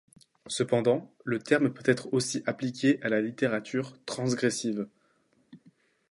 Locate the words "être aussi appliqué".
1.85-2.99